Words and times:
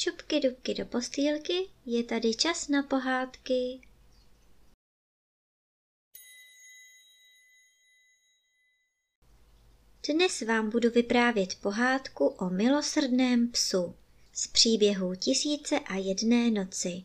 Šupky 0.00 0.40
dubky 0.40 0.74
do 0.74 0.86
postýlky, 0.86 1.68
je 1.86 2.04
tady 2.04 2.34
čas 2.34 2.68
na 2.68 2.82
pohádky. 2.82 3.80
Dnes 10.12 10.40
vám 10.40 10.70
budu 10.70 10.90
vyprávět 10.90 11.54
pohádku 11.54 12.26
o 12.26 12.50
milosrdném 12.50 13.48
psu 13.48 13.94
z 14.32 14.46
příběhu 14.46 15.14
Tisíce 15.14 15.78
a 15.78 15.94
jedné 15.94 16.50
noci. 16.50 17.02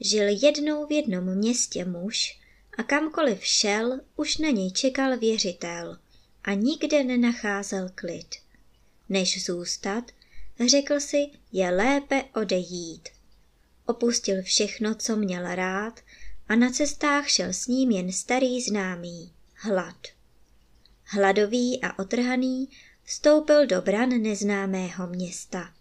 Žil 0.00 0.28
jednou 0.42 0.86
v 0.86 0.92
jednom 0.92 1.34
městě 1.34 1.84
muž 1.84 2.40
a 2.78 2.82
kamkoliv 2.82 3.46
šel, 3.46 4.00
už 4.16 4.36
na 4.38 4.50
něj 4.50 4.72
čekal 4.72 5.18
věřitel 5.18 5.98
a 6.44 6.54
nikde 6.54 7.04
nenacházel 7.04 7.90
klid. 7.94 8.34
Než 9.08 9.44
zůstat, 9.44 10.04
řekl 10.68 11.00
si, 11.00 11.26
je 11.52 11.70
lépe 11.70 12.24
odejít. 12.34 13.08
Opustil 13.86 14.42
všechno, 14.42 14.94
co 14.94 15.16
měl 15.16 15.54
rád 15.54 16.00
a 16.48 16.56
na 16.56 16.70
cestách 16.70 17.28
šel 17.28 17.48
s 17.48 17.66
ním 17.66 17.90
jen 17.90 18.12
starý 18.12 18.62
známý, 18.62 19.32
hlad. 19.54 20.06
Hladový 21.04 21.80
a 21.82 21.98
otrhaný 21.98 22.68
vstoupil 23.04 23.66
do 23.66 23.82
bran 23.82 24.08
neznámého 24.08 25.06
města. 25.06 25.74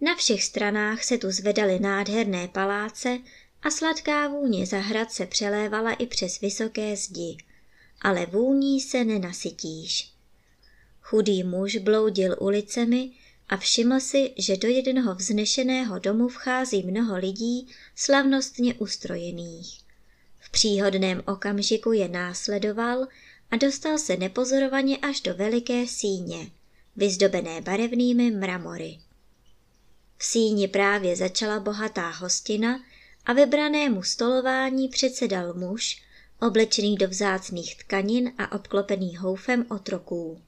Na 0.00 0.16
všech 0.16 0.44
stranách 0.44 1.04
se 1.04 1.18
tu 1.18 1.30
zvedaly 1.30 1.78
nádherné 1.78 2.48
paláce 2.48 3.18
a 3.62 3.70
sladká 3.70 4.28
vůně 4.28 4.66
zahrad 4.66 5.12
se 5.12 5.26
přelévala 5.26 5.92
i 5.92 6.06
přes 6.06 6.40
vysoké 6.40 6.96
zdi, 6.96 7.36
ale 8.02 8.26
vůní 8.26 8.80
se 8.80 9.04
nenasytíš. 9.04 10.12
Chudý 11.00 11.44
muž 11.44 11.76
bloudil 11.76 12.36
ulicemi 12.40 13.10
a 13.48 13.56
všiml 13.56 14.00
si, 14.00 14.34
že 14.36 14.56
do 14.56 14.68
jednoho 14.68 15.14
vznešeného 15.14 15.98
domu 15.98 16.28
vchází 16.28 16.82
mnoho 16.82 17.16
lidí 17.16 17.68
slavnostně 17.96 18.74
ustrojených. 18.74 19.80
V 20.38 20.50
příhodném 20.50 21.22
okamžiku 21.26 21.92
je 21.92 22.08
následoval 22.08 23.06
a 23.50 23.56
dostal 23.56 23.98
se 23.98 24.16
nepozorovaně 24.16 24.98
až 24.98 25.20
do 25.20 25.34
veliké 25.34 25.86
síně, 25.86 26.50
vyzdobené 26.96 27.60
barevnými 27.60 28.30
mramory. 28.30 28.98
V 30.18 30.24
síni 30.24 30.68
právě 30.68 31.16
začala 31.16 31.60
bohatá 31.60 32.10
hostina 32.10 32.80
a 33.26 33.32
vybranému 33.32 34.02
stolování 34.02 34.88
předsedal 34.88 35.54
muž, 35.54 36.02
oblečený 36.40 36.96
do 36.96 37.08
vzácných 37.08 37.76
tkanin 37.76 38.32
a 38.38 38.52
obklopený 38.52 39.16
houfem 39.16 39.66
otroků. 39.68 40.42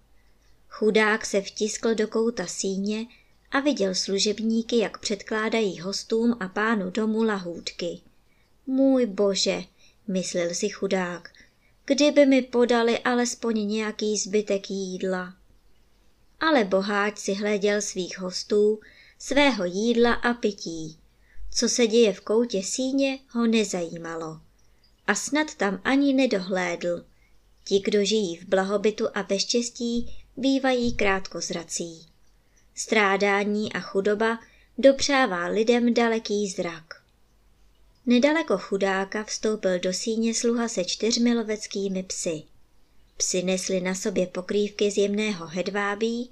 Chudák 0.71 1.27
se 1.27 1.41
vtiskl 1.41 1.95
do 1.95 2.09
kouta 2.09 2.47
síně 2.47 3.07
a 3.51 3.61
viděl 3.61 3.95
služebníky, 3.95 4.79
jak 4.79 4.99
předkládají 4.99 5.81
hostům 5.81 6.37
a 6.41 6.49
pánu 6.49 6.91
domu 6.91 7.23
lahůdky. 7.23 8.01
Můj 8.67 9.07
bože, 9.07 9.65
myslel 10.09 10.55
si 10.55 10.69
chudák, 10.69 11.29
kdyby 11.85 12.27
mi 12.27 12.43
podali 12.43 12.99
alespoň 12.99 13.69
nějaký 13.69 14.19
zbytek 14.19 14.71
jídla. 14.71 15.35
Ale 16.41 16.65
boháč 16.65 17.19
si 17.19 17.35
hleděl 17.35 17.83
svých 17.83 18.19
hostů, 18.19 18.81
svého 19.19 19.65
jídla 19.65 20.13
a 20.13 20.35
pití. 20.35 20.99
Co 21.55 21.69
se 21.69 21.87
děje 21.87 22.13
v 22.13 22.21
koutě 22.21 22.63
síně, 22.63 23.19
ho 23.29 23.47
nezajímalo. 23.47 24.41
A 25.07 25.15
snad 25.15 25.55
tam 25.55 25.81
ani 25.85 26.15
nedohlédl. 26.15 27.05
Ti, 27.65 27.81
kdo 27.81 28.05
žijí 28.05 28.37
v 28.37 28.45
blahobytu 28.45 29.07
a 29.15 29.23
ve 29.23 29.39
štěstí, 29.39 30.17
bývají 30.37 30.93
krátkozrací. 30.93 32.07
Strádání 32.75 33.73
a 33.73 33.81
chudoba 33.81 34.39
dopřává 34.79 35.47
lidem 35.47 35.95
daleký 35.95 36.49
zrak. 36.49 37.03
Nedaleko 38.07 38.59
chudáka 38.59 39.25
vstoupil 39.25 39.79
do 39.79 39.93
síně 39.93 40.35
sluha 40.35 40.69
se 40.69 40.85
čtyřmi 40.85 41.35
loveckými 41.35 42.03
psy. 42.03 42.43
Psy 43.17 43.43
nesli 43.43 43.81
na 43.81 43.95
sobě 43.95 44.27
pokrývky 44.27 44.91
z 44.91 44.97
jemného 44.97 45.47
hedvábí 45.47 46.31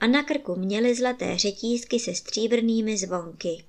a 0.00 0.06
na 0.06 0.22
krku 0.22 0.56
měli 0.56 0.94
zlaté 0.94 1.38
řetízky 1.38 1.98
se 1.98 2.14
stříbrnými 2.14 2.96
zvonky. 2.96 3.64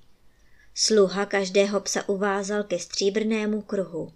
Sluha 0.74 1.26
každého 1.26 1.80
psa 1.80 2.08
uvázal 2.08 2.62
ke 2.62 2.78
stříbrnému 2.78 3.62
kruhu. 3.62 4.12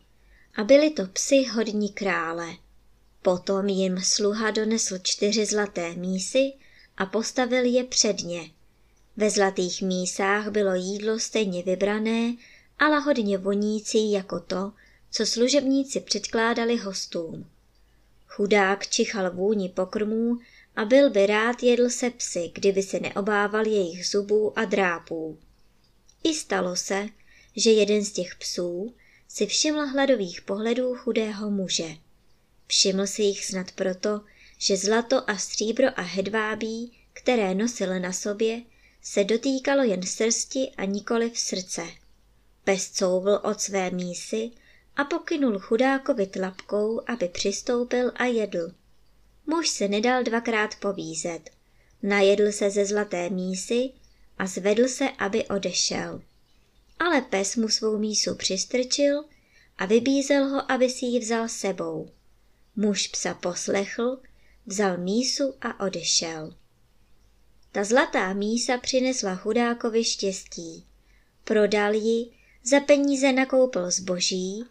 A 0.55 0.65
byli 0.65 0.91
to 0.91 1.07
psy 1.07 1.45
hodní 1.45 1.89
krále. 1.89 2.57
Potom 3.27 3.69
jim 3.69 4.03
sluha 4.03 4.51
donesl 4.51 4.99
čtyři 5.03 5.47
zlaté 5.47 5.95
mísy 5.95 6.53
a 6.97 7.07
postavil 7.07 7.65
je 7.65 7.85
před 7.85 8.21
ně. 8.21 8.51
Ve 9.17 9.31
zlatých 9.31 9.83
mísách 9.83 10.49
bylo 10.49 10.75
jídlo 10.75 11.19
stejně 11.19 11.63
vybrané 11.63 12.37
a 12.79 12.89
lahodně 12.89 13.39
vonící 13.39 14.13
jako 14.13 14.41
to, 14.41 14.73
co 15.11 15.27
služebníci 15.27 16.01
předkládali 16.01 16.77
hostům. 16.77 17.47
Chudák 18.27 18.87
čichal 18.87 19.31
vůni 19.31 19.69
pokrmů 19.69 20.39
a 20.77 20.85
byl 20.85 21.11
by 21.11 21.27
rád 21.27 21.63
jedl 21.63 21.91
se 21.91 22.11
psy, 22.11 22.51
kdyby 22.55 22.83
se 22.83 23.01
neobával 23.01 23.67
jejich 23.67 24.07
zubů 24.07 24.59
a 24.59 24.65
drápů. 24.65 25.39
I 26.25 26.35
stalo 26.35 26.77
se, 26.77 27.09
že 27.57 27.71
jeden 27.71 28.05
z 28.05 28.13
těch 28.13 28.35
psů 28.35 28.95
si 29.29 29.47
všiml 29.47 29.87
hladových 29.87 30.43
pohledů 30.43 30.95
chudého 30.95 31.51
muže. 31.51 32.06
Všiml 32.67 33.07
si 33.07 33.23
jich 33.23 33.45
snad 33.45 33.73
proto, 33.73 34.21
že 34.59 34.77
zlato 34.77 35.31
a 35.31 35.39
stříbro 35.39 35.89
a 35.97 36.03
hedvábí, 36.03 36.99
které 37.13 37.55
nosil 37.55 38.01
na 38.01 38.13
sobě, 38.13 38.63
se 39.03 39.25
dotýkalo 39.25 39.83
jen 39.83 40.03
srsti 40.03 40.71
a 40.77 40.85
nikoli 40.85 41.31
v 41.31 41.39
srdce. 41.39 41.87
Pes 42.65 42.91
couvl 42.91 43.41
od 43.43 43.61
své 43.61 43.91
mísy 43.91 44.51
a 44.97 45.05
pokynul 45.05 45.59
chudákovi 45.59 46.27
tlapkou, 46.27 47.01
aby 47.07 47.29
přistoupil 47.29 48.13
a 48.15 48.25
jedl. 48.25 48.73
Muž 49.47 49.69
se 49.69 49.89
nedal 49.89 50.23
dvakrát 50.23 50.77
povízet. 50.81 51.51
Najedl 52.03 52.53
se 52.53 52.71
ze 52.71 52.87
zlaté 52.87 53.31
mísy 53.31 53.91
a 54.39 54.47
zvedl 54.47 54.89
se, 54.89 55.11
aby 55.11 55.45
odešel. 55.45 56.23
Ale 56.99 57.21
pes 57.21 57.57
mu 57.57 57.69
svou 57.69 57.99
mísu 57.99 58.35
přistrčil 58.35 59.25
a 59.79 59.87
vybízel 59.87 60.49
ho, 60.49 60.73
aby 60.73 60.91
si 60.91 61.07
ji 61.07 61.21
vzal 61.21 61.49
sebou. 61.49 62.11
Muž 62.77 63.09
psa 63.09 63.35
poslechl, 63.35 64.21
vzal 64.67 64.99
mísu 64.99 65.55
a 65.61 65.85
odešel. 65.85 66.55
Ta 67.73 67.85
zlatá 67.85 68.33
mísa 68.33 68.79
přinesla 68.79 69.35
chudákovi 69.35 70.05
štěstí. 70.05 70.87
Prodal 71.45 71.95
ji, 71.95 72.31
za 72.63 72.81
peníze 72.81 73.33
nakoupil 73.33 73.91
zboží, 73.91 74.65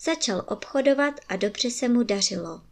začal 0.00 0.44
obchodovat 0.48 1.20
a 1.28 1.36
dobře 1.36 1.70
se 1.70 1.88
mu 1.88 2.02
dařilo. 2.02 2.62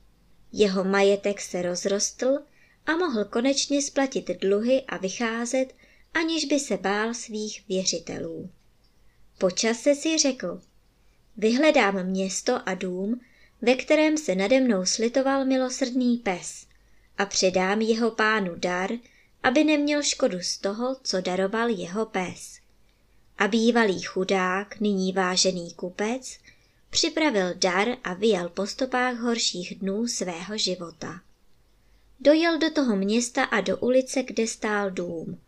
Jeho 0.53 0.85
majetek 0.85 1.41
se 1.41 1.63
rozrostl 1.63 2.39
a 2.87 2.97
mohl 2.97 3.25
konečně 3.25 3.83
splatit 3.83 4.31
dluhy 4.41 4.83
a 4.83 4.97
vycházet, 4.97 5.75
aniž 6.15 6.45
by 6.45 6.61
se 6.61 6.77
bál 6.77 7.15
svých 7.15 7.65
věřitelů. 7.69 8.51
Po 9.39 9.51
čase 9.51 9.95
si 9.95 10.19
řekl, 10.19 10.61
vyhledám 11.37 12.07
město 12.07 12.69
a 12.69 12.75
dům, 12.75 13.21
ve 13.63 13.75
kterém 13.75 14.19
se 14.19 14.35
nade 14.35 14.61
mnou 14.61 14.87
slitoval 14.87 15.45
milosrdný 15.45 16.17
pes 16.17 16.67
a 17.19 17.27
předám 17.27 17.81
jeho 17.81 18.11
pánu 18.11 18.55
dar, 18.57 18.91
aby 19.43 19.65
neměl 19.65 20.03
škodu 20.03 20.39
z 20.41 20.59
toho, 20.59 20.97
co 21.03 21.21
daroval 21.21 21.69
jeho 21.69 22.07
pes. 22.07 22.59
A 23.39 23.49
bývalý 23.49 24.03
chudák, 24.03 24.81
nyní 24.81 25.13
vážený 25.13 25.73
kupec, 25.73 26.39
připravil 26.91 27.55
dar 27.55 27.89
a 28.05 28.15
vyjel 28.15 28.49
po 28.49 28.67
stopách 28.67 29.17
horších 29.17 29.79
dnů 29.79 30.09
svého 30.09 30.59
života. 30.59 31.21
Dojel 32.21 32.59
do 32.59 32.71
toho 32.71 32.97
města 32.97 33.45
a 33.45 33.61
do 33.61 33.77
ulice, 33.77 34.23
kde 34.23 34.47
stál 34.47 34.91
dům. 34.91 35.41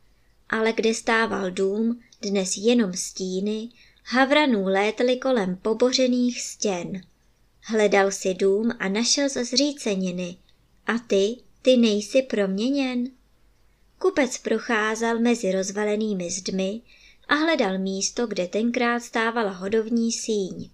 Ale 0.49 0.73
kde 0.73 0.95
stával 0.95 1.51
dům, 1.51 2.01
dnes 2.23 2.57
jenom 2.57 2.95
stíny, 2.95 3.69
havranů 4.05 4.65
létly 4.65 5.17
kolem 5.17 5.57
pobořených 5.57 6.43
stěn. 6.43 7.03
Hledal 7.71 8.11
si 8.11 8.35
dům 8.35 8.73
a 8.79 8.89
našel 8.89 9.29
ze 9.29 9.45
zříceniny. 9.45 10.37
A 10.87 10.99
ty, 10.99 11.37
ty 11.63 11.77
nejsi 11.77 12.23
proměněn? 12.23 13.11
Kupec 13.99 14.39
procházel 14.39 15.19
mezi 15.19 15.53
rozvalenými 15.53 16.31
zdmi 16.31 16.81
a 17.29 17.35
hledal 17.35 17.79
místo, 17.79 18.27
kde 18.27 18.49
tenkrát 18.49 19.01
stávala 19.01 19.51
hodovní 19.51 20.13
síň 20.13 20.71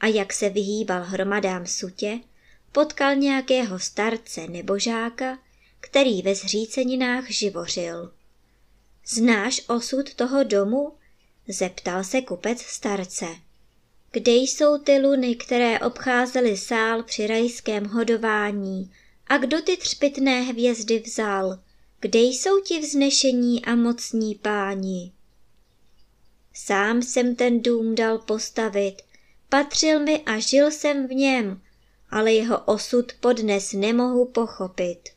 a 0.00 0.06
jak 0.06 0.32
se 0.32 0.48
vyhýbal 0.50 1.02
hromadám 1.02 1.66
sutě, 1.66 2.20
potkal 2.72 3.16
nějakého 3.16 3.78
starce 3.78 4.46
nebo 4.46 4.78
žáka, 4.78 5.38
který 5.80 6.22
ve 6.22 6.34
zříceninách 6.34 7.30
živořil. 7.30 8.12
Znáš 9.06 9.62
osud 9.68 10.14
toho 10.14 10.44
domu? 10.44 10.92
zeptal 11.48 12.04
se 12.04 12.22
kupec 12.22 12.60
starce. 12.60 13.26
Kde 14.12 14.32
jsou 14.32 14.78
ty 14.78 14.98
luny, 14.98 15.36
které 15.36 15.80
obcházely 15.80 16.56
sál 16.56 17.02
při 17.02 17.26
rajském 17.26 17.86
hodování? 17.86 18.92
A 19.26 19.38
kdo 19.38 19.62
ty 19.62 19.76
třpitné 19.76 20.40
hvězdy 20.40 20.98
vzal? 20.98 21.58
Kde 22.00 22.18
jsou 22.18 22.60
ti 22.60 22.80
vznešení 22.80 23.64
a 23.64 23.74
mocní 23.74 24.34
páni? 24.34 25.12
Sám 26.54 27.02
jsem 27.02 27.36
ten 27.36 27.62
dům 27.62 27.94
dal 27.94 28.18
postavit, 28.18 28.96
patřil 29.48 30.00
mi 30.00 30.22
a 30.22 30.38
žil 30.38 30.70
jsem 30.70 31.08
v 31.08 31.10
něm, 31.10 31.62
ale 32.10 32.32
jeho 32.32 32.58
osud 32.58 33.12
podnes 33.20 33.72
nemohu 33.72 34.24
pochopit, 34.24 35.08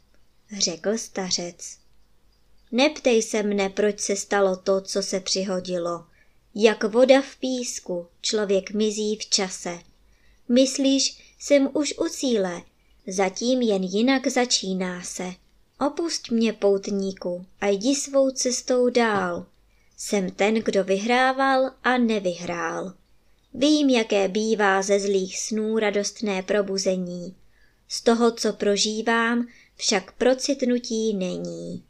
řekl 0.59 0.97
stařec. 0.97 1.77
Neptej 2.71 3.21
se 3.21 3.43
mne, 3.43 3.69
proč 3.69 3.99
se 3.99 4.15
stalo 4.15 4.55
to, 4.55 4.81
co 4.81 5.03
se 5.03 5.19
přihodilo. 5.19 6.05
Jak 6.55 6.83
voda 6.83 7.21
v 7.21 7.35
písku, 7.35 8.07
člověk 8.21 8.71
mizí 8.71 9.15
v 9.15 9.25
čase. 9.25 9.79
Myslíš, 10.49 11.35
jsem 11.39 11.69
už 11.73 11.93
u 11.97 12.09
cíle, 12.09 12.61
zatím 13.07 13.61
jen 13.61 13.83
jinak 13.83 14.27
začíná 14.27 15.03
se. 15.03 15.33
Opust 15.87 16.31
mě, 16.31 16.53
poutníku, 16.53 17.45
a 17.61 17.67
jdi 17.67 17.95
svou 17.95 18.31
cestou 18.31 18.89
dál. 18.89 19.45
Jsem 19.97 20.31
ten, 20.31 20.55
kdo 20.55 20.83
vyhrával 20.83 21.71
a 21.83 21.97
nevyhrál. 21.97 22.93
Vím, 23.53 23.89
jaké 23.89 24.27
bývá 24.27 24.81
ze 24.81 24.99
zlých 24.99 25.39
snů 25.39 25.77
radostné 25.79 26.43
probuzení. 26.43 27.35
Z 27.87 28.01
toho, 28.01 28.31
co 28.31 28.53
prožívám, 28.53 29.47
však 29.75 30.11
procitnutí 30.11 31.13
není. 31.13 31.83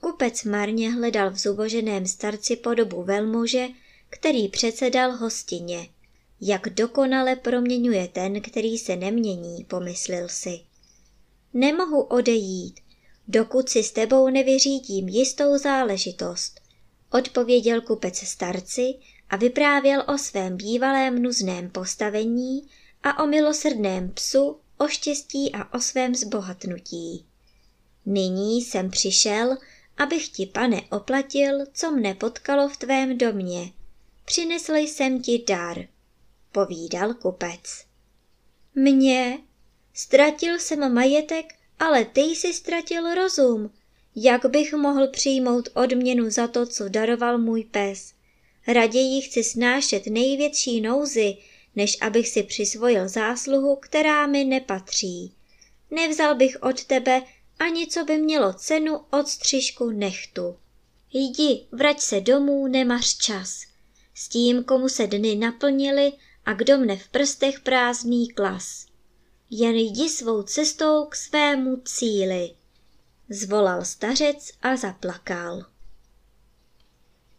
Kupec 0.00 0.44
marně 0.44 0.90
hledal 0.92 1.30
v 1.30 1.38
zuboženém 1.38 2.06
starci 2.06 2.56
podobu 2.56 3.02
velmuže, 3.02 3.68
který 4.08 4.48
předsedal 4.48 5.16
hostině. 5.16 5.88
Jak 6.40 6.68
dokonale 6.68 7.36
proměňuje 7.36 8.08
ten, 8.08 8.40
který 8.40 8.78
se 8.78 8.96
nemění, 8.96 9.64
pomyslel 9.64 10.28
si. 10.28 10.60
Nemohu 11.54 12.02
odejít, 12.02 12.80
dokud 13.28 13.68
si 13.68 13.82
s 13.82 13.92
tebou 13.92 14.28
nevyřídím 14.28 15.08
jistou 15.08 15.58
záležitost, 15.58 16.60
odpověděl 17.10 17.80
kupec 17.80 18.16
starci 18.16 18.94
a 19.30 19.36
vyprávěl 19.36 20.04
o 20.14 20.18
svém 20.18 20.56
bývalém 20.56 21.22
nuzném 21.22 21.70
postavení 21.70 22.62
a 23.02 23.22
o 23.22 23.26
milosrdném 23.26 24.10
psu, 24.10 24.56
o 24.78 24.88
štěstí 24.88 25.54
a 25.54 25.74
o 25.74 25.80
svém 25.80 26.14
zbohatnutí. 26.14 27.26
Nyní 28.06 28.62
jsem 28.62 28.90
přišel, 28.90 29.56
abych 30.00 30.28
ti, 30.28 30.46
pane, 30.46 30.82
oplatil, 30.90 31.66
co 31.72 31.90
mne 31.90 32.14
potkalo 32.14 32.68
v 32.68 32.76
tvém 32.76 33.18
domě. 33.18 33.72
Přinesl 34.24 34.74
jsem 34.74 35.22
ti 35.22 35.44
dar, 35.48 35.78
povídal 36.52 37.14
kupec. 37.14 37.84
Mně? 38.74 39.38
Ztratil 39.94 40.58
jsem 40.58 40.94
majetek, 40.94 41.54
ale 41.78 42.04
ty 42.04 42.20
jsi 42.20 42.52
ztratil 42.52 43.14
rozum. 43.14 43.70
Jak 44.16 44.46
bych 44.46 44.72
mohl 44.72 45.08
přijmout 45.08 45.68
odměnu 45.74 46.30
za 46.30 46.48
to, 46.48 46.66
co 46.66 46.88
daroval 46.88 47.38
můj 47.38 47.64
pes? 47.64 48.12
Raději 48.66 49.22
chci 49.22 49.44
snášet 49.44 50.06
největší 50.06 50.80
nouzy, 50.80 51.36
než 51.76 51.96
abych 52.00 52.28
si 52.28 52.42
přisvojil 52.42 53.08
zásluhu, 53.08 53.76
která 53.76 54.26
mi 54.26 54.44
nepatří. 54.44 55.34
Nevzal 55.90 56.34
bych 56.34 56.62
od 56.62 56.84
tebe 56.84 57.22
ani 57.60 57.86
co 57.86 58.04
by 58.04 58.18
mělo 58.18 58.52
cenu 58.52 59.00
od 59.10 59.28
střižku 59.28 59.90
nechtu. 59.90 60.56
Jdi, 61.12 61.66
vrať 61.72 62.00
se 62.00 62.20
domů, 62.20 62.66
nemař 62.66 63.16
čas. 63.16 63.60
S 64.14 64.28
tím, 64.28 64.64
komu 64.64 64.88
se 64.88 65.06
dny 65.06 65.36
naplnily 65.36 66.12
a 66.44 66.52
kdo 66.52 66.78
mne 66.78 66.96
v 66.96 67.08
prstech 67.08 67.60
prázdný 67.60 68.28
klas. 68.28 68.86
Jen 69.50 69.76
jdi 69.76 70.08
svou 70.08 70.42
cestou 70.42 71.04
k 71.04 71.16
svému 71.16 71.76
cíli. 71.76 72.54
Zvolal 73.28 73.84
stařec 73.84 74.50
a 74.62 74.76
zaplakal. 74.76 75.64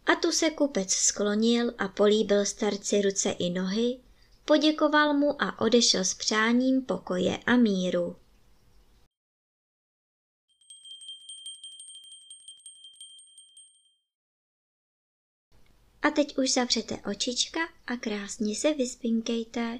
A 0.06 0.14
tu 0.14 0.32
se 0.32 0.50
kupec 0.50 0.92
sklonil 0.92 1.72
a 1.78 1.88
políbil 1.88 2.44
starci 2.44 3.02
ruce 3.02 3.30
i 3.30 3.50
nohy, 3.50 3.98
poděkoval 4.44 5.14
mu 5.14 5.42
a 5.42 5.60
odešel 5.60 6.04
s 6.04 6.14
přáním 6.14 6.82
pokoje 6.82 7.38
a 7.46 7.56
míru. 7.56 8.16
A 16.02 16.10
teď 16.10 16.38
už 16.38 16.52
zavřete 16.52 16.96
očička 17.10 17.60
a 17.86 17.96
krásně 17.96 18.56
se 18.56 18.74
vyspinkejte. 18.74 19.78